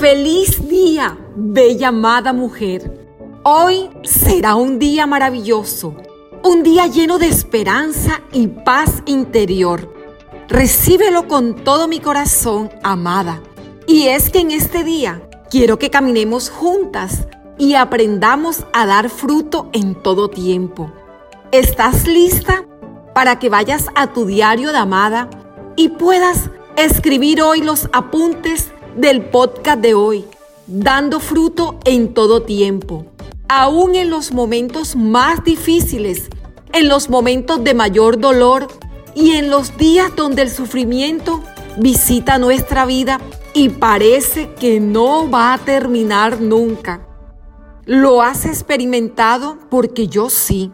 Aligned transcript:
Feliz 0.00 0.68
día, 0.68 1.18
bella 1.34 1.88
amada 1.88 2.32
mujer. 2.32 3.08
Hoy 3.42 3.90
será 4.04 4.54
un 4.54 4.78
día 4.78 5.04
maravilloso, 5.04 5.96
un 6.44 6.62
día 6.62 6.86
lleno 6.86 7.18
de 7.18 7.26
esperanza 7.26 8.20
y 8.32 8.46
paz 8.46 9.02
interior. 9.06 9.92
Recíbelo 10.48 11.26
con 11.26 11.56
todo 11.64 11.88
mi 11.88 11.98
corazón, 11.98 12.70
amada. 12.84 13.42
Y 13.88 14.06
es 14.06 14.30
que 14.30 14.38
en 14.40 14.52
este 14.52 14.84
día 14.84 15.28
quiero 15.50 15.80
que 15.80 15.90
caminemos 15.90 16.48
juntas 16.48 17.26
y 17.58 17.74
aprendamos 17.74 18.64
a 18.72 18.86
dar 18.86 19.10
fruto 19.10 19.70
en 19.72 20.00
todo 20.00 20.30
tiempo. 20.30 20.92
¿Estás 21.50 22.06
lista 22.06 22.64
para 23.12 23.40
que 23.40 23.48
vayas 23.48 23.86
a 23.96 24.12
tu 24.12 24.24
diario 24.24 24.70
de 24.70 24.78
amada 24.78 25.28
y 25.74 25.88
puedas 25.88 26.50
escribir 26.84 27.42
hoy 27.42 27.60
los 27.60 27.88
apuntes 27.92 28.70
del 28.96 29.24
podcast 29.24 29.80
de 29.80 29.94
hoy, 29.94 30.24
dando 30.68 31.18
fruto 31.18 31.80
en 31.84 32.14
todo 32.14 32.42
tiempo, 32.42 33.04
aún 33.48 33.96
en 33.96 34.10
los 34.10 34.32
momentos 34.32 34.94
más 34.94 35.42
difíciles, 35.42 36.28
en 36.72 36.88
los 36.88 37.10
momentos 37.10 37.64
de 37.64 37.74
mayor 37.74 38.20
dolor 38.20 38.68
y 39.14 39.32
en 39.32 39.50
los 39.50 39.76
días 39.76 40.14
donde 40.14 40.42
el 40.42 40.50
sufrimiento 40.50 41.42
visita 41.78 42.38
nuestra 42.38 42.86
vida 42.86 43.20
y 43.54 43.70
parece 43.70 44.54
que 44.54 44.78
no 44.78 45.28
va 45.28 45.54
a 45.54 45.58
terminar 45.58 46.40
nunca. 46.40 47.04
¿Lo 47.86 48.22
has 48.22 48.44
experimentado? 48.46 49.58
Porque 49.68 50.06
yo 50.06 50.30
sí. 50.30 50.70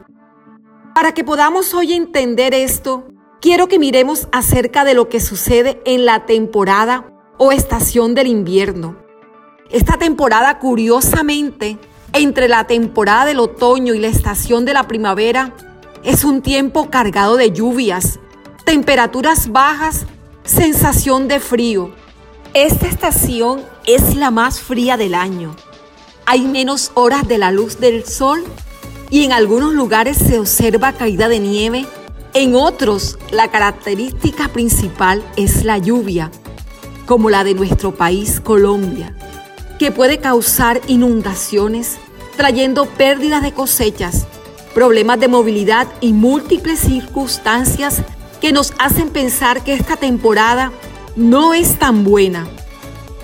Para 0.94 1.14
que 1.14 1.24
podamos 1.24 1.72
hoy 1.72 1.94
entender 1.94 2.52
esto, 2.52 3.06
quiero 3.44 3.68
que 3.68 3.78
miremos 3.78 4.26
acerca 4.32 4.84
de 4.84 4.94
lo 4.94 5.10
que 5.10 5.20
sucede 5.20 5.78
en 5.84 6.06
la 6.06 6.24
temporada 6.24 7.12
o 7.36 7.52
estación 7.52 8.14
del 8.14 8.26
invierno. 8.26 8.96
Esta 9.68 9.98
temporada, 9.98 10.58
curiosamente, 10.58 11.78
entre 12.14 12.48
la 12.48 12.66
temporada 12.66 13.26
del 13.26 13.40
otoño 13.40 13.92
y 13.92 14.00
la 14.00 14.08
estación 14.08 14.64
de 14.64 14.72
la 14.72 14.88
primavera, 14.88 15.54
es 16.02 16.24
un 16.24 16.40
tiempo 16.40 16.88
cargado 16.88 17.36
de 17.36 17.50
lluvias, 17.50 18.18
temperaturas 18.64 19.52
bajas, 19.52 20.06
sensación 20.44 21.28
de 21.28 21.38
frío. 21.38 21.90
Esta 22.54 22.86
estación 22.86 23.60
es 23.84 24.16
la 24.16 24.30
más 24.30 24.58
fría 24.58 24.96
del 24.96 25.14
año. 25.14 25.54
Hay 26.24 26.46
menos 26.46 26.92
horas 26.94 27.28
de 27.28 27.36
la 27.36 27.50
luz 27.50 27.78
del 27.78 28.06
sol 28.06 28.42
y 29.10 29.22
en 29.22 29.32
algunos 29.32 29.74
lugares 29.74 30.16
se 30.16 30.38
observa 30.38 30.94
caída 30.94 31.28
de 31.28 31.40
nieve. 31.40 31.86
En 32.36 32.56
otros, 32.56 33.16
la 33.30 33.48
característica 33.48 34.48
principal 34.48 35.24
es 35.36 35.64
la 35.64 35.78
lluvia, 35.78 36.32
como 37.06 37.30
la 37.30 37.44
de 37.44 37.54
nuestro 37.54 37.94
país 37.94 38.40
Colombia, 38.40 39.14
que 39.78 39.92
puede 39.92 40.18
causar 40.18 40.80
inundaciones, 40.88 41.96
trayendo 42.36 42.86
pérdidas 42.86 43.40
de 43.44 43.52
cosechas, 43.52 44.26
problemas 44.74 45.20
de 45.20 45.28
movilidad 45.28 45.86
y 46.00 46.12
múltiples 46.12 46.80
circunstancias 46.80 48.02
que 48.40 48.50
nos 48.50 48.72
hacen 48.80 49.10
pensar 49.10 49.62
que 49.62 49.74
esta 49.74 49.94
temporada 49.94 50.72
no 51.14 51.54
es 51.54 51.78
tan 51.78 52.02
buena. 52.02 52.48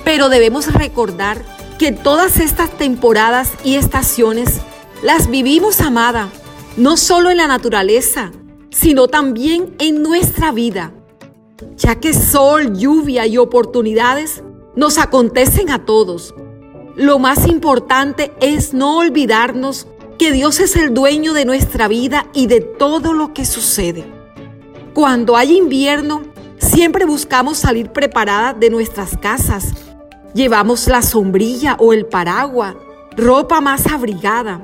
Pero 0.05 0.29
debemos 0.29 0.73
recordar 0.73 1.45
que 1.81 1.91
todas 1.91 2.39
estas 2.39 2.71
temporadas 2.79 3.51
y 3.65 3.75
estaciones 3.75 4.61
las 5.03 5.29
vivimos, 5.29 5.81
amada, 5.81 6.29
no 6.77 6.97
solo 6.97 7.31
en 7.31 7.39
la 7.39 7.49
naturaleza, 7.49 8.31
sino 8.71 9.09
también 9.09 9.75
en 9.79 10.03
nuestra 10.03 10.53
vida, 10.53 10.93
ya 11.77 11.97
que 11.97 12.15
sol, 12.15 12.77
lluvia 12.77 13.27
y 13.27 13.39
oportunidades 13.39 14.43
nos 14.77 14.99
acontecen 14.99 15.71
a 15.71 15.85
todos. 15.85 16.35
Lo 16.97 17.19
más 17.19 17.47
importante 17.47 18.33
es 18.41 18.75
no 18.75 18.99
olvidarnos 18.99 19.87
que 20.19 20.33
Dios 20.33 20.61
es 20.61 20.77
el 20.77 20.93
dueño 20.93 21.33
de 21.33 21.45
nuestra 21.45 21.89
vida 21.89 22.27
y 22.35 22.47
de 22.47 22.61
todo 22.61 23.13
lo 23.13 23.33
que 23.33 23.45
sucede. 23.45 24.05
Cuando 24.95 25.37
hay 25.37 25.57
invierno, 25.57 26.23
siempre 26.59 27.05
buscamos 27.05 27.59
salir 27.59 27.91
preparadas 27.91 28.59
de 28.59 28.71
nuestras 28.71 29.17
casas. 29.17 29.73
Llevamos 30.35 30.89
la 30.89 31.03
sombrilla 31.03 31.77
o 31.79 31.93
el 31.93 32.07
paraguas, 32.07 32.77
ropa 33.17 33.61
más 33.61 33.87
abrigada. 33.87 34.61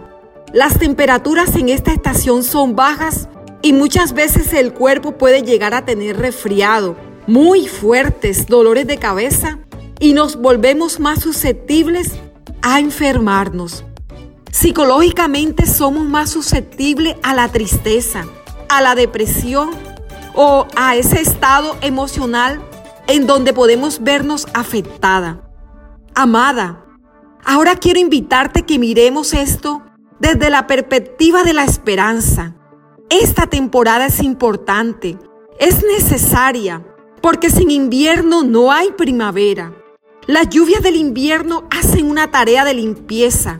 Las 0.52 0.78
temperaturas 0.78 1.56
en 1.56 1.68
esta 1.68 1.92
estación 1.92 2.44
son 2.44 2.76
bajas 2.76 3.28
y 3.66 3.72
muchas 3.72 4.12
veces 4.12 4.52
el 4.52 4.72
cuerpo 4.72 5.18
puede 5.18 5.42
llegar 5.42 5.74
a 5.74 5.84
tener 5.84 6.18
resfriado, 6.18 6.94
muy 7.26 7.66
fuertes 7.66 8.46
dolores 8.46 8.86
de 8.86 8.98
cabeza 8.98 9.58
y 9.98 10.12
nos 10.12 10.36
volvemos 10.36 11.00
más 11.00 11.20
susceptibles 11.20 12.12
a 12.62 12.78
enfermarnos. 12.78 13.84
Psicológicamente 14.52 15.66
somos 15.66 16.06
más 16.06 16.30
susceptibles 16.30 17.16
a 17.24 17.34
la 17.34 17.48
tristeza, 17.48 18.24
a 18.68 18.82
la 18.82 18.94
depresión 18.94 19.70
o 20.36 20.68
a 20.76 20.94
ese 20.94 21.20
estado 21.20 21.76
emocional 21.80 22.62
en 23.08 23.26
donde 23.26 23.52
podemos 23.52 24.00
vernos 24.00 24.46
afectada. 24.54 25.40
Amada, 26.14 26.84
ahora 27.44 27.74
quiero 27.74 27.98
invitarte 27.98 28.62
que 28.62 28.78
miremos 28.78 29.34
esto 29.34 29.82
desde 30.20 30.50
la 30.50 30.68
perspectiva 30.68 31.42
de 31.42 31.52
la 31.52 31.64
esperanza. 31.64 32.54
Esta 33.08 33.46
temporada 33.46 34.06
es 34.06 34.20
importante, 34.20 35.18
es 35.58 35.82
necesaria, 35.84 36.82
porque 37.20 37.50
sin 37.50 37.70
invierno 37.70 38.42
no 38.42 38.72
hay 38.72 38.90
primavera. 38.92 39.72
Las 40.26 40.48
lluvias 40.48 40.82
del 40.82 40.96
invierno 40.96 41.64
hacen 41.70 42.10
una 42.10 42.30
tarea 42.30 42.64
de 42.64 42.74
limpieza. 42.74 43.58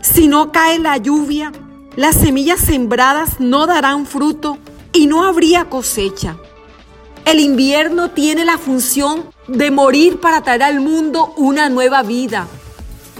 Si 0.00 0.26
no 0.26 0.52
cae 0.52 0.78
la 0.78 0.96
lluvia, 0.96 1.52
las 1.96 2.16
semillas 2.16 2.60
sembradas 2.60 3.40
no 3.40 3.66
darán 3.66 4.06
fruto 4.06 4.58
y 4.92 5.06
no 5.06 5.24
habría 5.24 5.66
cosecha. 5.66 6.38
El 7.24 7.40
invierno 7.40 8.10
tiene 8.10 8.44
la 8.44 8.56
función 8.56 9.24
de 9.48 9.70
morir 9.70 10.18
para 10.18 10.42
traer 10.42 10.62
al 10.62 10.80
mundo 10.80 11.34
una 11.36 11.68
nueva 11.68 12.02
vida. 12.02 12.46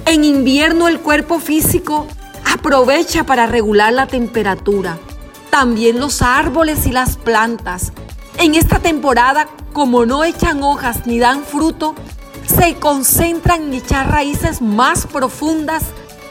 En 0.06 0.24
invierno 0.24 0.88
el 0.88 1.00
cuerpo 1.00 1.38
físico 1.40 2.06
Aprovecha 2.50 3.24
para 3.24 3.46
regular 3.46 3.92
la 3.92 4.06
temperatura. 4.06 4.98
También 5.58 5.98
los 5.98 6.22
árboles 6.22 6.86
y 6.86 6.92
las 6.92 7.16
plantas. 7.16 7.90
En 8.38 8.54
esta 8.54 8.78
temporada, 8.78 9.48
como 9.72 10.06
no 10.06 10.22
echan 10.22 10.62
hojas 10.62 11.04
ni 11.04 11.18
dan 11.18 11.42
fruto, 11.42 11.96
se 12.46 12.76
concentran 12.76 13.64
en 13.64 13.74
echar 13.74 14.08
raíces 14.08 14.62
más 14.62 15.08
profundas 15.08 15.82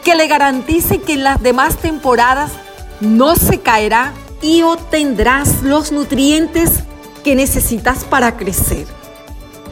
que 0.05 0.15
le 0.15 0.27
garanticen 0.27 1.01
que 1.01 1.15
en 1.15 1.25
las 1.25 1.43
demás 1.43 1.75
temporadas 1.75 2.53
no 3.01 3.35
se 3.35 3.59
caerá 3.59 4.13
y 4.41 4.61
obtendrás 4.61 5.61
los 5.61 5.91
nutrientes 5.91 6.83
que 7.25 7.35
necesitas 7.35 8.05
para 8.05 8.37
crecer. 8.37 8.87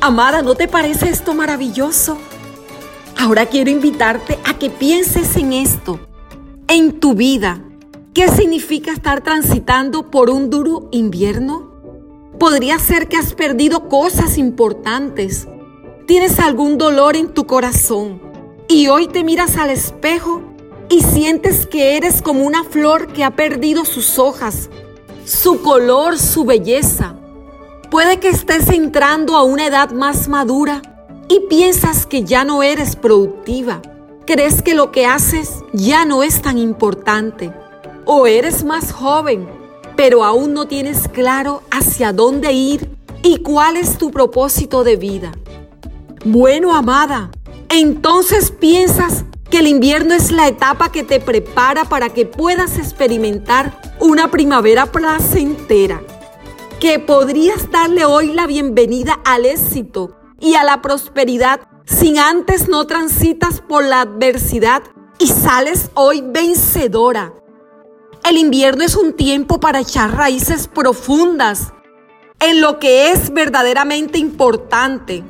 Amada, 0.01 0.41
¿no 0.41 0.55
te 0.55 0.67
parece 0.67 1.07
esto 1.07 1.33
maravilloso? 1.33 2.17
Ahora 3.17 3.45
quiero 3.45 3.69
invitarte 3.69 4.37
a 4.43 4.55
que 4.55 4.69
pienses 4.69 5.37
en 5.37 5.53
esto 5.53 5.97
en 6.67 6.99
tu 6.99 7.13
vida. 7.13 7.61
¿Qué 8.15 8.29
significa 8.29 8.93
estar 8.93 9.25
transitando 9.25 10.09
por 10.09 10.29
un 10.29 10.49
duro 10.49 10.87
invierno? 10.91 11.69
Podría 12.39 12.79
ser 12.79 13.09
que 13.09 13.17
has 13.17 13.33
perdido 13.33 13.89
cosas 13.89 14.37
importantes. 14.37 15.49
Tienes 16.07 16.39
algún 16.39 16.77
dolor 16.77 17.17
en 17.17 17.33
tu 17.33 17.45
corazón 17.45 18.21
y 18.69 18.87
hoy 18.87 19.07
te 19.07 19.25
miras 19.25 19.57
al 19.57 19.69
espejo 19.69 20.41
y 20.87 21.01
sientes 21.01 21.67
que 21.67 21.97
eres 21.97 22.21
como 22.21 22.45
una 22.45 22.63
flor 22.63 23.07
que 23.07 23.25
ha 23.25 23.35
perdido 23.35 23.83
sus 23.83 24.17
hojas, 24.17 24.69
su 25.25 25.61
color, 25.61 26.17
su 26.17 26.45
belleza. 26.45 27.17
Puede 27.91 28.21
que 28.21 28.29
estés 28.29 28.69
entrando 28.69 29.35
a 29.35 29.43
una 29.43 29.67
edad 29.67 29.91
más 29.91 30.29
madura 30.29 30.81
y 31.27 31.41
piensas 31.49 32.05
que 32.05 32.23
ya 32.23 32.45
no 32.45 32.63
eres 32.63 32.95
productiva 32.95 33.81
crees 34.25 34.61
que 34.61 34.73
lo 34.73 34.91
que 34.91 35.05
haces 35.05 35.63
ya 35.71 36.05
no 36.05 36.23
es 36.23 36.41
tan 36.41 36.57
importante. 36.57 37.53
O 38.05 38.27
eres 38.27 38.63
más 38.63 38.91
joven, 38.91 39.47
pero 39.95 40.23
aún 40.23 40.53
no 40.53 40.67
tienes 40.67 41.07
claro 41.07 41.63
hacia 41.71 42.13
dónde 42.13 42.53
ir 42.53 42.89
y 43.23 43.37
cuál 43.37 43.77
es 43.77 43.97
tu 43.97 44.11
propósito 44.11 44.83
de 44.83 44.95
vida. 44.95 45.31
Bueno, 46.23 46.75
amada, 46.75 47.31
entonces 47.69 48.51
piensas 48.51 49.25
que 49.49 49.59
el 49.59 49.67
invierno 49.67 50.13
es 50.13 50.31
la 50.31 50.47
etapa 50.47 50.91
que 50.91 51.03
te 51.03 51.19
prepara 51.19 51.85
para 51.85 52.09
que 52.09 52.25
puedas 52.25 52.77
experimentar 52.77 53.79
una 53.99 54.29
primavera 54.29 54.87
placentera, 54.87 56.01
que 56.79 56.99
podrías 56.99 57.71
darle 57.71 58.05
hoy 58.05 58.33
la 58.33 58.47
bienvenida 58.47 59.19
al 59.25 59.45
éxito 59.45 60.15
y 60.39 60.55
a 60.55 60.63
la 60.63 60.81
prosperidad 60.81 61.61
sin 61.85 62.17
antes 62.17 62.67
no 62.67 62.85
transitas 62.87 63.61
por 63.61 63.83
la 63.83 64.01
adversidad 64.01 64.83
y 65.19 65.27
sales 65.27 65.89
hoy 65.93 66.23
vencedora. 66.25 67.33
El 68.27 68.39
invierno 68.39 68.83
es 68.83 68.95
un 68.95 69.13
tiempo 69.13 69.59
para 69.59 69.81
echar 69.81 70.15
raíces 70.17 70.67
profundas 70.67 71.71
en 72.39 72.59
lo 72.59 72.79
que 72.79 73.11
es 73.11 73.31
verdaderamente 73.31 74.17
importante. 74.17 75.23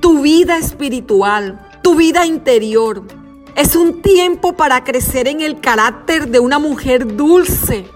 tu 0.00 0.22
vida 0.22 0.58
espiritual, 0.58 1.68
tu 1.82 1.94
vida 1.94 2.26
interior. 2.26 3.04
Es 3.54 3.76
un 3.76 4.02
tiempo 4.02 4.54
para 4.54 4.82
crecer 4.82 5.28
en 5.28 5.40
el 5.40 5.60
carácter 5.60 6.28
de 6.28 6.40
una 6.40 6.58
mujer 6.58 7.16
dulce, 7.16 7.86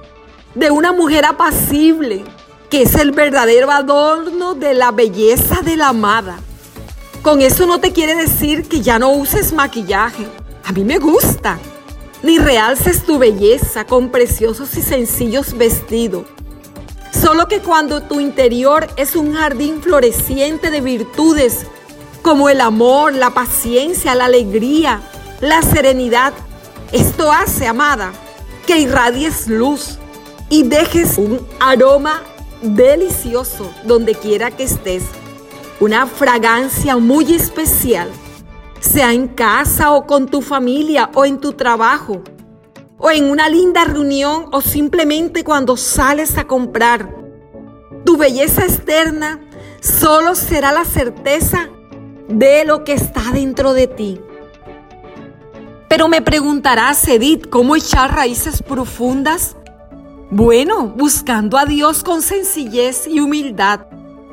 de 0.55 0.71
una 0.71 0.93
mujer 0.93 1.25
apacible, 1.25 2.23
que 2.69 2.83
es 2.83 2.95
el 2.95 3.11
verdadero 3.11 3.73
adorno 3.73 4.55
de 4.55 4.75
la 4.75 4.93
belleza 4.93 5.61
de 5.63 5.77
la 5.77 5.89
amada. 5.89 6.39
Con 7.23 7.43
eso 7.43 7.67
no 7.67 7.81
te 7.81 7.93
quiere 7.93 8.15
decir 8.15 8.69
que 8.69 8.81
ya 8.81 9.01
no 9.01 9.11
uses 9.11 9.53
maquillaje. 9.53 10.27
A 10.65 10.71
mí 10.71 10.85
me 10.85 10.99
gusta. 10.99 11.59
Ni 12.23 12.39
realces 12.39 13.05
tu 13.05 13.19
belleza 13.19 13.87
con 13.87 14.11
preciosos 14.11 14.77
y 14.77 14.83
sencillos 14.83 15.57
vestidos. 15.57 16.27
Solo 17.13 17.49
que 17.49 17.61
cuando 17.61 18.03
tu 18.03 18.21
interior 18.21 18.87
es 18.97 19.17
un 19.17 19.35
jardín 19.35 19.83
floreciente 19.83 20.71
de 20.71 20.81
virtudes 20.81 21.67
como 22.23 22.49
el 22.49 22.61
amor, 22.61 23.15
la 23.15 23.31
paciencia, 23.31 24.15
la 24.15 24.27
alegría, 24.27 25.01
la 25.41 25.63
serenidad, 25.63 26.33
esto 26.93 27.33
hace, 27.33 27.67
amada, 27.67 28.13
que 28.67 28.79
irradies 28.79 29.49
luz 29.49 29.99
y 30.51 30.65
dejes 30.65 31.17
un 31.17 31.47
aroma 31.59 32.23
delicioso 32.63 33.73
donde 33.85 34.15
quiera 34.15 34.51
que 34.51 34.65
estés. 34.65 35.05
Una 35.81 36.07
fragancia 36.07 36.97
muy 36.99 37.35
especial, 37.35 38.11
sea 38.81 39.13
en 39.13 39.29
casa 39.29 39.93
o 39.93 40.07
con 40.07 40.27
tu 40.27 40.43
familia 40.43 41.11
o 41.15 41.25
en 41.25 41.39
tu 41.39 41.53
trabajo, 41.53 42.23
o 42.99 43.11
en 43.11 43.31
una 43.31 43.49
linda 43.49 43.85
reunión 43.85 44.47
o 44.53 44.61
simplemente 44.61 45.45
cuando 45.45 45.77
sales 45.77 46.37
a 46.37 46.47
comprar. 46.47 47.15
Tu 48.05 48.17
belleza 48.17 48.65
externa 48.65 49.41
solo 49.81 50.35
será 50.35 50.73
la 50.73 50.85
certeza 50.85 51.69
de 52.29 52.65
lo 52.65 52.85
que 52.85 52.95
está 52.95 53.23
dentro 53.33 53.73
de 53.73 53.87
ti. 53.87 54.21
Pero 55.89 56.09
me 56.09 56.23
preguntarás, 56.23 57.07
Edith, 57.09 57.49
¿cómo 57.49 57.77
echar 57.77 58.15
raíces 58.15 58.63
profundas? 58.63 59.57
Bueno, 60.31 60.87
buscando 60.87 61.59
a 61.59 61.65
Dios 61.65 62.05
con 62.05 62.23
sencillez 62.23 63.09
y 63.09 63.19
humildad. 63.19 63.87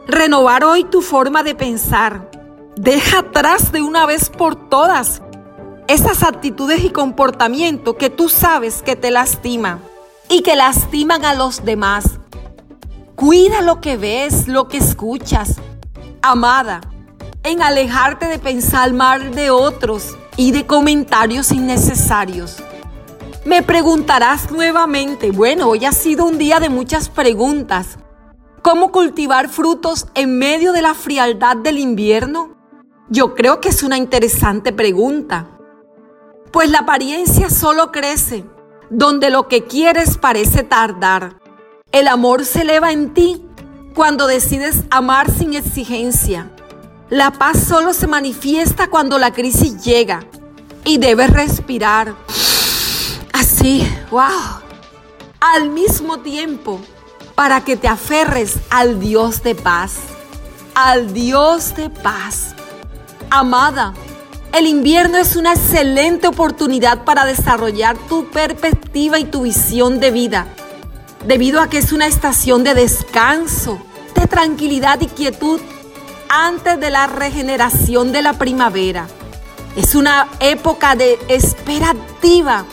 Renovar 0.08 0.64
hoy 0.64 0.84
tu 0.84 1.02
forma 1.02 1.42
de 1.42 1.56
pensar. 1.56 2.30
Deja 2.78 3.20
atrás 3.20 3.72
de 3.72 3.82
una 3.82 4.06
vez 4.06 4.30
por 4.30 4.70
todas 4.70 5.24
esas 5.88 6.22
actitudes 6.22 6.84
y 6.84 6.92
comportamientos 6.92 7.96
que 7.96 8.12
tú 8.12 8.30
sabes 8.30 8.84
que 8.84 8.96
te 8.96 9.10
lastiman 9.10 9.82
y 10.30 10.44
que 10.44 10.56
lastiman 10.56 11.26
a 11.26 11.34
los 11.34 11.66
demás. 11.66 12.20
Cuida 13.16 13.62
lo 13.62 13.82
que 13.82 13.98
ves, 13.98 14.48
lo 14.48 14.68
que 14.68 14.78
escuchas. 14.78 15.56
Amada, 16.22 16.82
en 17.42 17.64
alejarte 17.64 18.28
de 18.28 18.38
pensar 18.38 18.94
mal 18.94 19.34
de 19.34 19.50
otros 19.50 20.16
y 20.36 20.52
de 20.52 20.68
comentarios 20.68 21.52
innecesarios. 21.52 22.58
Me 23.44 23.64
preguntarás 23.64 24.52
nuevamente, 24.52 25.32
bueno, 25.32 25.70
hoy 25.70 25.84
ha 25.86 25.92
sido 25.92 26.26
un 26.26 26.38
día 26.38 26.60
de 26.60 26.70
muchas 26.70 27.10
preguntas. 27.10 27.98
¿Cómo 28.62 28.92
cultivar 28.92 29.50
frutos 29.50 30.06
en 30.14 30.38
medio 30.38 30.74
de 30.74 30.84
la 30.84 30.94
frialdad 30.94 31.58
del 31.58 31.80
invierno? 31.80 32.57
Yo 33.10 33.36
creo 33.36 33.62
que 33.62 33.70
es 33.70 33.84
una 33.84 33.98
interesante 33.98 34.74
pregunta. 34.74 35.48
Pues 36.52 36.70
la 36.70 36.80
apariencia 36.80 37.50
solo 37.50 37.92
crece 37.92 38.44
donde 38.90 39.30
lo 39.30 39.48
que 39.48 39.64
quieres 39.64 40.18
parece 40.18 40.64
tardar. 40.64 41.40
El 41.94 42.10
amor 42.10 42.44
se 42.46 42.62
eleva 42.62 42.92
en 42.92 43.14
ti 43.14 43.46
cuando 43.96 44.28
decides 44.28 44.84
amar 44.90 45.32
sin 45.32 45.54
exigencia. 45.54 46.52
La 47.10 47.32
paz 47.32 47.64
solo 47.64 47.94
se 47.94 48.08
manifiesta 48.08 48.90
cuando 48.90 49.18
la 49.18 49.32
crisis 49.32 49.84
llega 49.84 50.26
y 50.84 50.98
debes 50.98 51.32
respirar 51.32 52.14
así, 53.32 53.88
wow, 54.12 54.62
al 55.40 55.70
mismo 55.70 56.20
tiempo 56.20 56.82
para 57.36 57.64
que 57.64 57.78
te 57.78 57.88
aferres 57.88 58.58
al 58.70 59.00
Dios 59.00 59.44
de 59.44 59.56
paz, 59.56 59.96
al 60.76 61.14
Dios 61.14 61.74
de 61.76 61.90
paz. 61.90 62.57
Amada, 63.30 63.94
el 64.54 64.68
invierno 64.68 65.18
es 65.18 65.36
una 65.36 65.52
excelente 65.52 66.28
oportunidad 66.28 67.04
para 67.04 67.26
desarrollar 67.26 67.98
tu 68.08 68.30
perspectiva 68.30 69.20
y 69.20 69.26
tu 69.26 69.42
visión 69.42 70.00
de 70.00 70.12
vida, 70.12 70.48
debido 71.26 71.60
a 71.60 71.70
que 71.70 71.78
es 71.78 71.92
una 71.92 72.08
estación 72.08 72.64
de 72.64 72.74
descanso, 72.74 73.80
de 74.16 74.28
tranquilidad 74.28 75.02
y 75.02 75.08
quietud 75.08 75.60
antes 76.30 76.80
de 76.80 76.90
la 76.90 77.08
regeneración 77.08 78.14
de 78.14 78.22
la 78.22 78.34
primavera. 78.34 79.08
Es 79.76 79.94
una 79.94 80.30
época 80.40 80.96
de 80.96 81.20
espera 81.28 81.90
activa 81.90 82.64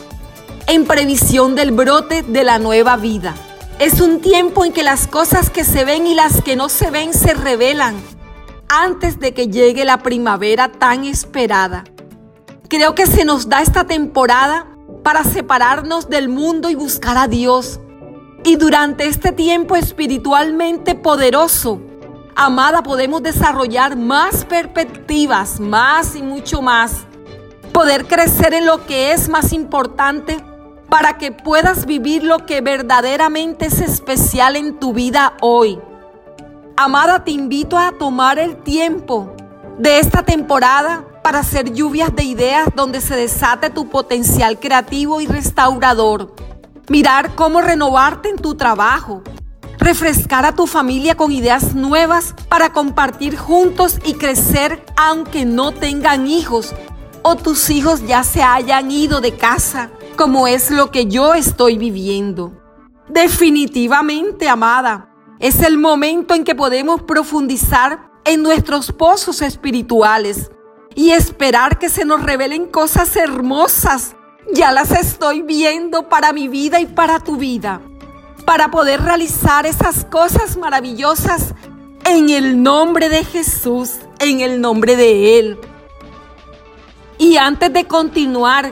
en 0.67 0.85
previsión 0.85 1.55
del 1.55 1.71
brote 1.71 2.23
de 2.23 2.45
la 2.45 2.59
nueva 2.59 2.95
vida. 2.95 3.35
Es 3.77 3.99
un 3.99 4.21
tiempo 4.21 4.63
en 4.63 4.71
que 4.71 4.83
las 4.83 5.05
cosas 5.05 5.49
que 5.49 5.65
se 5.65 5.83
ven 5.83 6.07
y 6.07 6.15
las 6.15 6.41
que 6.41 6.55
no 6.55 6.69
se 6.69 6.91
ven 6.91 7.13
se 7.13 7.33
revelan 7.33 8.14
antes 8.69 9.19
de 9.19 9.33
que 9.33 9.47
llegue 9.47 9.85
la 9.85 9.99
primavera 9.99 10.71
tan 10.71 11.03
esperada. 11.05 11.83
Creo 12.67 12.95
que 12.95 13.05
se 13.05 13.25
nos 13.25 13.47
da 13.47 13.61
esta 13.61 13.85
temporada 13.85 14.67
para 15.03 15.23
separarnos 15.23 16.09
del 16.09 16.29
mundo 16.29 16.69
y 16.69 16.75
buscar 16.75 17.17
a 17.17 17.27
Dios. 17.27 17.79
Y 18.43 18.55
durante 18.55 19.07
este 19.07 19.31
tiempo 19.31 19.75
espiritualmente 19.75 20.95
poderoso, 20.95 21.81
amada, 22.35 22.83
podemos 22.83 23.21
desarrollar 23.23 23.95
más 23.95 24.45
perspectivas, 24.45 25.59
más 25.59 26.15
y 26.15 26.21
mucho 26.21 26.61
más. 26.61 27.05
Poder 27.71 28.05
crecer 28.05 28.53
en 28.53 28.65
lo 28.65 28.85
que 28.85 29.11
es 29.11 29.29
más 29.29 29.53
importante 29.53 30.43
para 30.89 31.17
que 31.17 31.31
puedas 31.31 31.85
vivir 31.85 32.23
lo 32.23 32.45
que 32.45 32.61
verdaderamente 32.61 33.65
es 33.65 33.79
especial 33.81 34.55
en 34.55 34.79
tu 34.79 34.93
vida 34.93 35.33
hoy. 35.41 35.79
Amada, 36.77 37.23
te 37.23 37.31
invito 37.31 37.77
a 37.77 37.93
tomar 37.93 38.37
el 38.37 38.57
tiempo 38.57 39.33
de 39.79 39.99
esta 39.99 40.23
temporada 40.23 41.05
para 41.23 41.39
hacer 41.39 41.71
lluvias 41.71 42.13
de 42.13 42.23
ideas 42.23 42.67
donde 42.75 42.99
se 42.99 43.15
desate 43.15 43.69
tu 43.69 43.87
potencial 43.87 44.59
creativo 44.59 45.21
y 45.21 45.25
restaurador. 45.25 46.35
Mirar 46.89 47.33
cómo 47.35 47.61
renovarte 47.61 48.27
en 48.27 48.35
tu 48.35 48.55
trabajo, 48.55 49.23
refrescar 49.79 50.45
a 50.45 50.53
tu 50.53 50.67
familia 50.67 51.15
con 51.15 51.31
ideas 51.31 51.75
nuevas 51.75 52.35
para 52.49 52.73
compartir 52.73 53.37
juntos 53.37 53.97
y 54.03 54.15
crecer 54.15 54.85
aunque 54.97 55.45
no 55.45 55.71
tengan 55.71 56.27
hijos 56.27 56.75
o 57.21 57.37
tus 57.37 57.69
hijos 57.69 58.05
ya 58.05 58.23
se 58.23 58.43
hayan 58.43 58.91
ido 58.91 59.21
de 59.21 59.37
casa, 59.37 59.91
como 60.17 60.45
es 60.45 60.71
lo 60.71 60.91
que 60.91 61.05
yo 61.05 61.35
estoy 61.35 61.77
viviendo. 61.77 62.51
Definitivamente, 63.07 64.49
amada, 64.49 65.14
es 65.39 65.61
el 65.61 65.77
momento 65.77 66.33
en 66.33 66.43
que 66.43 66.55
podemos 66.55 67.01
profundizar 67.03 68.11
en 68.23 68.41
nuestros 68.41 68.91
pozos 68.91 69.41
espirituales 69.41 70.51
y 70.95 71.11
esperar 71.11 71.77
que 71.77 71.89
se 71.89 72.05
nos 72.05 72.23
revelen 72.23 72.67
cosas 72.67 73.15
hermosas. 73.15 74.15
Ya 74.53 74.71
las 74.71 74.91
estoy 74.91 75.41
viendo 75.41 76.09
para 76.09 76.33
mi 76.33 76.47
vida 76.47 76.79
y 76.79 76.85
para 76.85 77.19
tu 77.19 77.37
vida 77.37 77.81
para 78.45 78.69
poder 78.69 79.01
realizar 79.01 79.65
esas 79.65 80.05
cosas 80.05 80.55
maravillosas 80.55 81.53
en 82.05 82.29
el 82.29 82.61
nombre 82.61 83.09
de 83.09 83.23
Jesús, 83.25 83.95
en 84.19 84.41
el 84.41 84.61
nombre 84.61 84.95
de 84.95 85.39
Él. 85.39 85.57
Y 87.17 87.37
antes 87.37 87.73
de 87.73 87.85
continuar, 87.85 88.71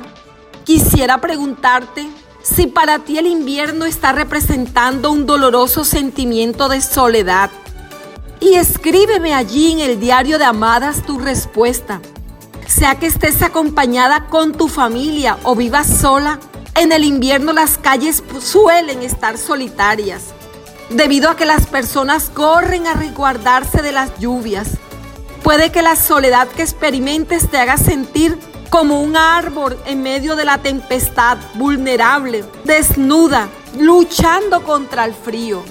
quisiera 0.64 1.20
preguntarte 1.20 2.08
si 2.44 2.68
para 2.68 3.00
ti 3.00 3.18
el 3.18 3.26
invierno 3.26 3.86
está 3.86 4.12
representando 4.12 5.12
un 5.12 5.26
doloroso 5.26 5.86
sentimiento 5.86 6.68
de 6.68 6.82
soledad. 6.82 7.50
Y 8.42 8.56
escríbeme 8.56 9.34
allí 9.34 9.72
en 9.72 9.80
el 9.80 10.00
diario 10.00 10.38
de 10.38 10.44
Amadas 10.44 11.04
tu 11.04 11.18
respuesta. 11.18 12.02
Sea 12.68 12.96
que 12.96 13.08
estés 13.08 13.42
acompañada 13.42 14.28
con 14.28 14.52
tu 14.52 14.68
familia 14.68 15.38
o 15.44 15.56
vivas 15.56 15.88
sola, 15.88 16.40
en 16.76 16.92
el 16.92 17.06
invierno 17.06 17.54
las 17.54 17.78
calles 17.78 18.24
suelen 18.42 19.04
estar 19.04 19.38
solitarias, 19.38 20.34
debido 20.90 21.30
a 21.30 21.38
que 21.38 21.46
las 21.46 21.68
personas 21.68 22.30
corren 22.34 22.88
a 22.88 22.94
resguardarse 22.94 23.82
de 23.82 23.94
las 23.94 24.20
lluvias. 24.20 24.68
Puede 25.44 25.72
que 25.72 25.82
la 25.82 25.96
soledad 25.96 26.48
que 26.50 26.64
experimentes 26.64 27.50
te 27.50 27.58
haga 27.58 27.78
sentir 27.78 28.38
como 28.70 29.02
un 29.02 29.16
árbol 29.16 29.78
en 29.86 30.02
medio 30.02 30.36
de 30.36 30.46
la 30.46 30.60
tempestad, 30.60 31.38
vulnerable, 31.56 32.44
desnuda, 32.64 33.50
luchando 33.80 34.64
contra 34.64 35.06
el 35.06 35.14
frío. 35.14 35.64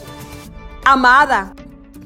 Amada, 0.85 1.55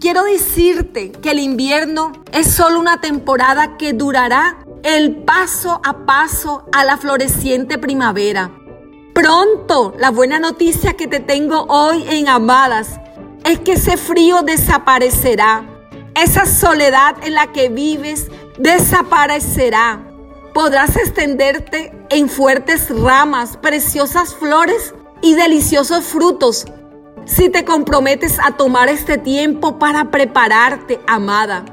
quiero 0.00 0.24
decirte 0.24 1.12
que 1.12 1.30
el 1.30 1.38
invierno 1.38 2.12
es 2.32 2.52
solo 2.52 2.78
una 2.78 3.00
temporada 3.00 3.76
que 3.76 3.92
durará 3.92 4.58
el 4.82 5.16
paso 5.24 5.80
a 5.84 6.06
paso 6.06 6.64
a 6.72 6.84
la 6.84 6.96
floreciente 6.96 7.78
primavera. 7.78 8.50
Pronto, 9.14 9.94
la 9.98 10.10
buena 10.10 10.38
noticia 10.38 10.94
que 10.94 11.06
te 11.06 11.20
tengo 11.20 11.64
hoy 11.68 12.04
en 12.08 12.28
Amadas 12.28 13.00
es 13.44 13.58
que 13.60 13.72
ese 13.72 13.96
frío 13.96 14.42
desaparecerá. 14.42 15.64
Esa 16.14 16.46
soledad 16.46 17.16
en 17.22 17.34
la 17.34 17.52
que 17.52 17.68
vives 17.68 18.28
desaparecerá. 18.58 20.05
Podrás 20.56 20.96
extenderte 20.96 21.92
en 22.08 22.30
fuertes 22.30 22.88
ramas, 22.88 23.58
preciosas 23.58 24.34
flores 24.34 24.94
y 25.20 25.34
deliciosos 25.34 26.04
frutos 26.04 26.64
si 27.26 27.50
te 27.50 27.66
comprometes 27.66 28.38
a 28.42 28.52
tomar 28.52 28.88
este 28.88 29.18
tiempo 29.18 29.78
para 29.78 30.10
prepararte, 30.10 30.98
amada. 31.06 31.66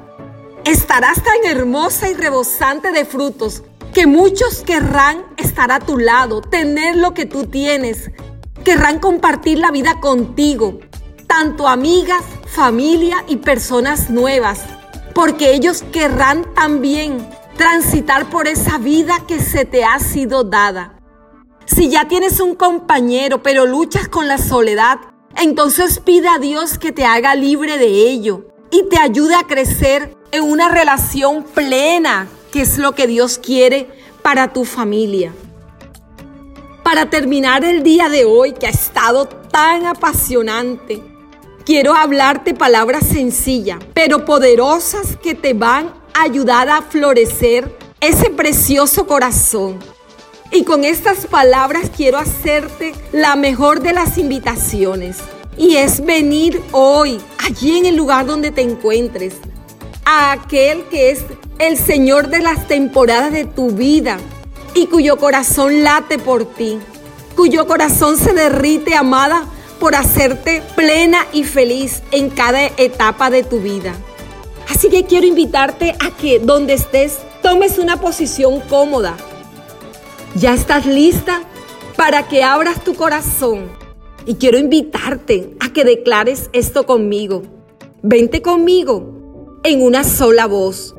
Estarás 0.65 1.23
tan 1.23 1.45
hermosa 1.45 2.09
y 2.09 2.13
rebosante 2.13 2.91
de 2.91 3.05
frutos 3.05 3.63
que 3.93 4.05
muchos 4.05 4.63
querrán 4.63 5.23
estar 5.37 5.71
a 5.71 5.79
tu 5.79 5.97
lado, 5.97 6.41
tener 6.41 6.97
lo 6.97 7.13
que 7.13 7.25
tú 7.25 7.45
tienes, 7.45 8.11
querrán 8.65 8.99
compartir 8.99 9.59
la 9.59 9.71
vida 9.71 10.01
contigo, 10.01 10.79
tanto 11.25 11.69
amigas, 11.69 12.25
familia 12.47 13.23
y 13.29 13.37
personas 13.37 14.09
nuevas, 14.09 14.59
porque 15.15 15.53
ellos 15.53 15.85
querrán 15.93 16.53
también 16.53 17.25
transitar 17.57 18.29
por 18.29 18.48
esa 18.48 18.77
vida 18.77 19.15
que 19.27 19.39
se 19.39 19.65
te 19.65 19.83
ha 19.83 20.00
sido 20.00 20.43
dada. 20.43 21.00
Si 21.65 21.89
ya 21.89 22.07
tienes 22.07 22.39
un 22.39 22.55
compañero 22.55 23.41
pero 23.41 23.65
luchas 23.65 24.07
con 24.07 24.27
la 24.27 24.38
soledad, 24.38 25.00
entonces 25.41 26.00
pide 26.00 26.27
a 26.27 26.38
Dios 26.38 26.77
que 26.77 26.91
te 26.91 27.05
haga 27.05 27.36
libre 27.36 27.77
de 27.77 28.10
ello 28.10 28.48
y 28.72 28.88
te 28.89 29.00
ayude 29.00 29.36
a 29.36 29.48
crecer 29.48 30.15
en 30.31 30.43
una 30.43 30.69
relación 30.69 31.43
plena, 31.43 32.27
que 32.51 32.62
es 32.62 32.77
lo 32.77 32.93
que 32.93 33.07
Dios 33.07 33.38
quiere 33.38 33.89
para 34.22 34.51
tu 34.51 34.65
familia. 34.65 35.33
Para 36.83 37.10
terminar 37.10 37.63
el 37.63 37.81
día 37.81 38.10
de 38.10 38.25
hoy, 38.25 38.53
que 38.53 38.67
ha 38.67 38.72
estado 38.72 39.25
tan 39.27 39.86
apasionante, 39.86 41.01
quiero 41.65 41.95
hablarte 41.95 42.53
palabras 42.53 43.05
sencillas, 43.07 43.79
pero 43.93 44.25
poderosas 44.25 45.17
que 45.17 45.33
te 45.33 45.53
van 45.53 46.02
ayudar 46.13 46.70
a 46.70 46.82
florecer 46.82 47.75
ese 48.00 48.29
precioso 48.29 49.08
corazón. 49.08 49.79
Y 50.51 50.63
con 50.63 50.84
estas 50.84 51.25
palabras 51.25 51.89
quiero 51.96 52.17
hacerte 52.17 52.93
la 53.12 53.36
mejor 53.36 53.82
de 53.82 53.93
las 53.93 54.17
invitaciones. 54.17 55.17
Y 55.58 55.77
es 55.77 56.05
venir 56.05 56.62
hoy, 56.72 57.20
allí 57.39 57.77
en 57.77 57.86
el 57.86 57.96
lugar 57.96 58.25
donde 58.25 58.51
te 58.51 58.62
encuentres, 58.62 59.36
a 60.05 60.32
aquel 60.32 60.84
que 60.86 61.12
es 61.12 61.24
el 61.60 61.77
Señor 61.77 62.29
de 62.29 62.39
las 62.39 62.67
temporadas 62.67 63.32
de 63.32 63.46
tu 63.46 63.72
vida 63.72 64.17
y 64.74 64.88
cuyo 64.88 65.17
corazón 65.17 65.84
late 65.84 66.17
por 66.20 66.46
ti, 66.46 66.79
cuyo 67.36 67.67
corazón 67.67 68.17
se 68.17 68.34
derrite, 68.34 68.96
amada, 68.96 69.46
por 69.79 69.96
hacerte 69.96 70.63
plena 70.75 71.25
y 71.34 71.43
feliz 71.43 72.01
en 72.12 72.29
cada 72.29 72.65
etapa 72.77 73.29
de 73.29 73.43
tu 73.43 73.60
vida. 73.60 73.93
Así 74.74 74.89
que 74.89 75.03
quiero 75.03 75.27
invitarte 75.27 75.92
a 76.00 76.10
que 76.18 76.39
donde 76.39 76.74
estés 76.74 77.20
tomes 77.44 77.77
una 77.77 78.01
posición 78.01 78.60
cómoda 78.62 79.15
¿Ya 80.36 80.56
estás 80.56 80.88
lista 80.88 81.44
para 81.96 82.27
que 82.27 82.44
abras 82.44 82.84
tu 82.84 82.96
corazón? 82.96 83.68
Y 84.25 84.34
quiero 84.36 84.58
invitarte 84.58 85.53
a 85.60 85.72
que 85.72 85.84
declares 85.84 86.50
esto 86.53 86.88
conmigo. 86.88 87.44
Vente 88.01 88.42
conmigo 88.42 89.60
en 89.63 89.84
una 89.84 90.03
sola 90.03 90.48
voz. 90.48 90.96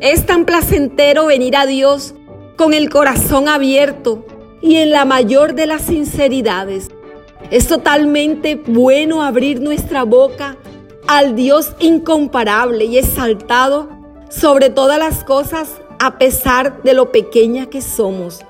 Es 0.00 0.26
tan 0.26 0.44
placentero 0.44 1.26
venir 1.26 1.56
a 1.56 1.64
Dios 1.64 2.16
con 2.56 2.74
el 2.74 2.90
corazón 2.90 3.48
abierto 3.48 4.26
y 4.60 4.78
en 4.78 4.90
la 4.90 5.04
mayor 5.04 5.54
de 5.54 5.66
las 5.66 5.82
sinceridades. 5.82 6.88
Es 7.52 7.68
totalmente 7.68 8.56
bueno 8.56 9.22
abrir 9.22 9.60
nuestra 9.60 10.02
boca 10.02 10.56
al 11.06 11.34
Dios 11.34 11.72
incomparable 11.78 12.84
y 12.84 12.98
exaltado 12.98 13.88
sobre 14.28 14.70
todas 14.70 14.98
las 14.98 15.24
cosas 15.24 15.68
a 15.98 16.18
pesar 16.18 16.82
de 16.82 16.94
lo 16.94 17.12
pequeña 17.12 17.66
que 17.66 17.82
somos. 17.82 18.40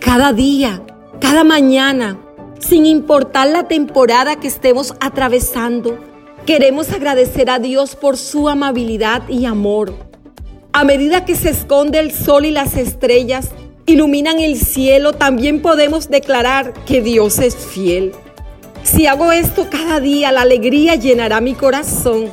Cada 0.00 0.32
día, 0.32 0.82
cada 1.20 1.44
mañana, 1.44 2.18
sin 2.58 2.86
importar 2.86 3.48
la 3.48 3.68
temporada 3.68 4.40
que 4.40 4.48
estemos 4.48 4.94
atravesando, 5.00 5.98
queremos 6.46 6.90
agradecer 6.92 7.50
a 7.50 7.58
Dios 7.58 7.94
por 7.94 8.16
su 8.16 8.48
amabilidad 8.48 9.28
y 9.28 9.44
amor. 9.44 9.94
A 10.72 10.84
medida 10.84 11.24
que 11.24 11.34
se 11.34 11.50
esconde 11.50 11.98
el 11.98 12.12
sol 12.12 12.46
y 12.46 12.50
las 12.50 12.76
estrellas 12.76 13.50
iluminan 13.86 14.38
el 14.38 14.56
cielo, 14.56 15.12
también 15.12 15.62
podemos 15.62 16.08
declarar 16.08 16.72
que 16.84 17.02
Dios 17.02 17.38
es 17.38 17.56
fiel. 17.56 18.12
Si 18.82 19.06
hago 19.06 19.30
esto 19.30 19.68
cada 19.70 20.00
día, 20.00 20.32
la 20.32 20.42
alegría 20.42 20.94
llenará 20.94 21.40
mi 21.40 21.54
corazón 21.54 22.32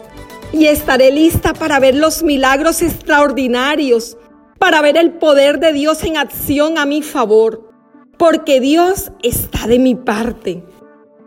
y 0.53 0.65
estaré 0.65 1.11
lista 1.11 1.53
para 1.53 1.79
ver 1.79 1.95
los 1.95 2.23
milagros 2.23 2.81
extraordinarios, 2.81 4.17
para 4.57 4.81
ver 4.81 4.97
el 4.97 5.11
poder 5.13 5.59
de 5.59 5.73
Dios 5.73 6.03
en 6.03 6.17
acción 6.17 6.77
a 6.77 6.85
mi 6.85 7.01
favor, 7.01 7.69
porque 8.17 8.59
Dios 8.59 9.11
está 9.23 9.67
de 9.67 9.77
mi 9.77 9.95
parte. 9.95 10.63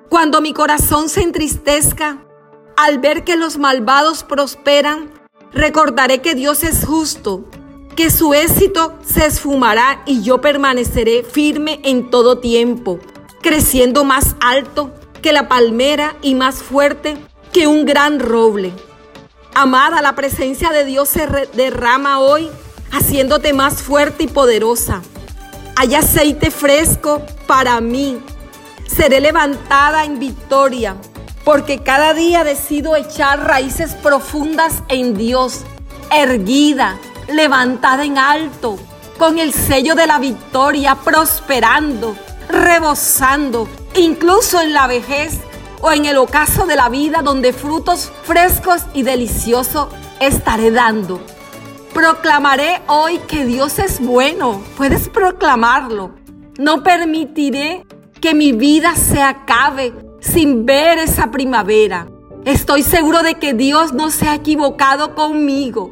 Cuando 0.09 0.41
mi 0.41 0.53
corazón 0.53 1.09
se 1.09 1.23
entristezca 1.23 2.27
al 2.77 2.99
ver 2.99 3.23
que 3.23 3.37
los 3.37 3.59
malvados 3.59 4.25
prosperan, 4.25 5.13
recordaré 5.53 6.21
que 6.21 6.35
Dios 6.35 6.65
es 6.65 6.85
justo, 6.85 7.45
que 7.95 8.11
su 8.11 8.33
éxito 8.33 8.99
se 9.05 9.27
esfumará 9.27 10.03
y 10.07 10.23
yo 10.23 10.41
permaneceré 10.41 11.23
firme 11.23 11.79
en 11.85 12.11
todo 12.11 12.39
tiempo, 12.39 12.99
creciendo 13.43 14.05
más 14.05 14.35
alto 14.41 14.95
que 15.21 15.33
la 15.33 15.49
palmera 15.49 16.17
y 16.23 16.35
más 16.35 16.63
fuerte 16.63 17.17
que 17.53 17.67
un 17.67 17.85
gran 17.85 18.21
roble. 18.21 18.73
Amada, 19.55 20.01
la 20.03 20.15
presencia 20.15 20.71
de 20.71 20.85
Dios 20.85 21.09
se 21.09 21.27
derrama 21.55 22.21
hoy, 22.21 22.49
haciéndote 22.93 23.53
más 23.53 23.83
fuerte 23.83 24.25
y 24.25 24.29
poderosa. 24.29 25.03
Hay 25.77 25.95
aceite 25.95 26.51
fresco 26.51 27.23
para 27.47 27.81
mí. 27.81 28.21
Seré 28.87 29.21
levantada 29.21 30.05
en 30.05 30.19
victoria, 30.19 30.97
porque 31.45 31.83
cada 31.83 32.15
día 32.15 32.45
decido 32.45 32.97
echar 32.97 33.45
raíces 33.47 33.95
profundas 33.95 34.83
en 34.89 35.17
Dios, 35.17 35.63
erguida, 36.13 36.99
levantada 37.29 38.05
en 38.05 38.19
alto, 38.19 38.79
con 39.19 39.39
el 39.39 39.53
sello 39.53 39.95
de 39.95 40.07
la 40.07 40.19
victoria, 40.19 40.95
prosperando, 40.95 42.17
rebosando, 42.49 43.69
incluso 43.97 44.61
en 44.61 44.73
la 44.73 44.87
vejez 44.87 45.41
o 45.81 45.93
en 45.93 46.05
el 46.05 46.17
ocaso 46.17 46.67
de 46.67 46.77
la 46.77 46.89
vida 46.89 47.23
donde 47.23 47.53
frutos 47.53 48.13
frescos 48.25 48.83
y 48.95 49.03
deliciosos 49.03 49.89
estaré 50.21 50.71
dando. 50.71 51.21
Proclamaré 51.95 52.83
hoy 52.87 53.19
que 53.27 53.45
Dios 53.45 53.79
es 53.79 54.01
bueno. 54.01 54.63
Puedes 54.77 55.09
proclamarlo. 55.09 56.13
No 56.59 56.83
permitiré 56.83 57.87
que 58.21 58.35
mi 58.35 58.53
vida 58.53 58.95
se 58.95 59.21
acabe 59.21 59.93
sin 60.21 60.67
ver 60.67 60.99
esa 60.99 61.31
primavera. 61.31 62.07
Estoy 62.45 62.83
seguro 62.83 63.23
de 63.23 63.35
que 63.35 63.55
Dios 63.55 63.93
no 63.93 64.11
se 64.11 64.29
ha 64.29 64.35
equivocado 64.35 65.15
conmigo. 65.15 65.91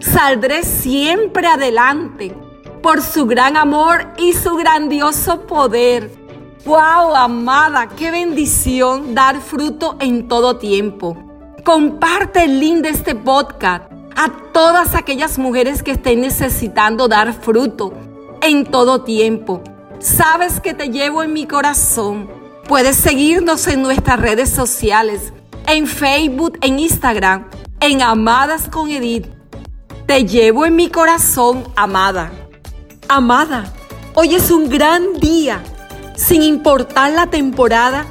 Saldré 0.00 0.62
siempre 0.62 1.46
adelante 1.46 2.34
por 2.82 3.02
su 3.02 3.26
gran 3.26 3.56
amor 3.56 4.06
y 4.16 4.32
su 4.32 4.56
grandioso 4.56 5.46
poder. 5.46 6.19
¡Wow, 6.64 7.16
amada! 7.16 7.88
¡Qué 7.88 8.10
bendición 8.10 9.14
dar 9.14 9.40
fruto 9.40 9.96
en 9.98 10.28
todo 10.28 10.58
tiempo! 10.58 11.16
Comparte 11.64 12.44
el 12.44 12.60
link 12.60 12.82
de 12.82 12.90
este 12.90 13.14
podcast 13.14 13.90
a 14.14 14.30
todas 14.52 14.94
aquellas 14.94 15.38
mujeres 15.38 15.82
que 15.82 15.92
estén 15.92 16.20
necesitando 16.20 17.08
dar 17.08 17.32
fruto 17.32 17.94
en 18.42 18.66
todo 18.66 19.04
tiempo. 19.04 19.62
Sabes 20.00 20.60
que 20.60 20.74
te 20.74 20.90
llevo 20.90 21.22
en 21.22 21.32
mi 21.32 21.46
corazón. 21.46 22.28
Puedes 22.68 22.96
seguirnos 22.96 23.66
en 23.66 23.80
nuestras 23.80 24.20
redes 24.20 24.50
sociales, 24.50 25.32
en 25.66 25.86
Facebook, 25.86 26.58
en 26.60 26.78
Instagram, 26.78 27.48
en 27.80 28.02
Amadas 28.02 28.68
con 28.68 28.90
Edith. 28.90 29.28
Te 30.06 30.26
llevo 30.26 30.66
en 30.66 30.76
mi 30.76 30.90
corazón, 30.90 31.64
amada. 31.74 32.30
Amada, 33.08 33.72
hoy 34.14 34.34
es 34.34 34.50
un 34.50 34.68
gran 34.68 35.14
día 35.14 35.62
sin 36.20 36.42
importar 36.42 37.12
la 37.12 37.28
temporada 37.28 38.06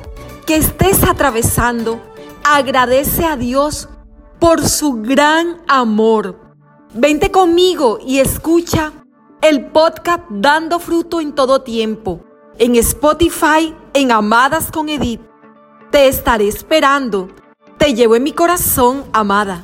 que 0.48 0.56
estés 0.56 1.04
atravesando, 1.04 2.02
agradece 2.44 3.24
a 3.24 3.36
Dios 3.36 3.88
por 4.40 4.68
su 4.68 5.04
gran 5.04 5.62
amor. 5.68 6.40
Vente 6.96 7.30
conmigo 7.30 8.00
y 8.04 8.18
escucha 8.18 8.94
el 9.44 9.68
podcast 9.68 10.24
Dando 10.32 10.80
Fruto 10.80 11.22
en 11.22 11.36
todo 11.36 11.62
tiempo, 11.62 12.22
en 12.58 12.78
Spotify, 12.78 13.76
en 13.94 14.12
Amadas 14.12 14.72
con 14.72 14.90
Edith. 14.90 15.22
Te 15.92 16.08
estaré 16.08 16.48
esperando. 16.48 17.30
Te 17.78 17.94
llevo 17.94 18.16
en 18.16 18.24
mi 18.24 18.32
corazón, 18.32 19.06
amada. 19.14 19.64